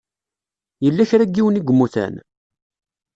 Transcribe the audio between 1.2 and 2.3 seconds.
n yiwen i yemmuten?